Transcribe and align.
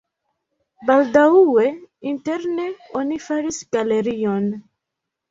Baldaŭe 0.89 1.65
interne 2.11 2.65
oni 3.01 3.19
faris 3.27 3.59
galerion. 3.77 4.49